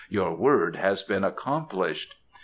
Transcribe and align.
"Your 0.09 0.33
word 0.35 0.77
has 0.77 1.03
been 1.03 1.23
accomplished." 1.23 2.15